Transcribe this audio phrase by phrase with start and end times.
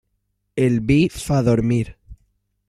[0.67, 1.81] El vi fa dormir.